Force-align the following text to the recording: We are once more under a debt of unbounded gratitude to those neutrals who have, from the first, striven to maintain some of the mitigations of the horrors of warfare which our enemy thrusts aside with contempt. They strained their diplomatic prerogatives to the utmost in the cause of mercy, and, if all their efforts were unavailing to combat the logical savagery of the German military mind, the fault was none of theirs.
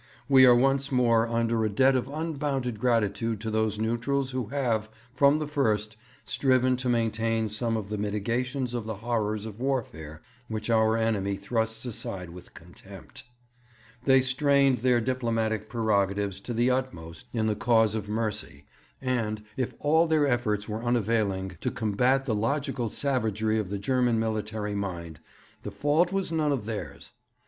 We 0.27 0.47
are 0.47 0.55
once 0.55 0.91
more 0.91 1.27
under 1.27 1.63
a 1.63 1.69
debt 1.69 1.95
of 1.95 2.07
unbounded 2.07 2.79
gratitude 2.79 3.39
to 3.41 3.51
those 3.51 3.77
neutrals 3.77 4.31
who 4.31 4.47
have, 4.47 4.89
from 5.13 5.37
the 5.37 5.47
first, 5.47 5.95
striven 6.25 6.75
to 6.77 6.89
maintain 6.89 7.49
some 7.49 7.77
of 7.77 7.89
the 7.89 7.99
mitigations 7.99 8.73
of 8.73 8.87
the 8.87 8.95
horrors 8.95 9.45
of 9.45 9.59
warfare 9.59 10.23
which 10.47 10.71
our 10.71 10.97
enemy 10.97 11.35
thrusts 11.35 11.85
aside 11.85 12.31
with 12.31 12.55
contempt. 12.55 13.25
They 14.05 14.21
strained 14.21 14.79
their 14.79 15.01
diplomatic 15.01 15.69
prerogatives 15.69 16.41
to 16.41 16.53
the 16.55 16.71
utmost 16.71 17.27
in 17.31 17.45
the 17.45 17.55
cause 17.55 17.93
of 17.93 18.09
mercy, 18.09 18.65
and, 19.03 19.43
if 19.55 19.75
all 19.77 20.07
their 20.07 20.25
efforts 20.25 20.67
were 20.67 20.83
unavailing 20.83 21.57
to 21.61 21.69
combat 21.69 22.25
the 22.25 22.33
logical 22.33 22.89
savagery 22.89 23.59
of 23.59 23.69
the 23.69 23.77
German 23.77 24.17
military 24.19 24.73
mind, 24.73 25.19
the 25.61 25.69
fault 25.69 26.11
was 26.11 26.31
none 26.31 26.51
of 26.51 26.65
theirs. 26.65 27.11